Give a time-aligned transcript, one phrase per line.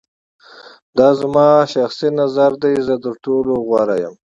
[0.97, 2.73] دا زما شخصی نظر دی.
[2.87, 4.15] زه تر ټولو غوره یم.